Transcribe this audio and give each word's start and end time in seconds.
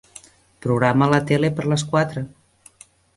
Programa 0.65 1.09
la 1.11 1.19
tele 1.31 1.51
per 1.59 1.65
a 1.67 1.69
les 1.73 1.83
quatre. 1.91 2.25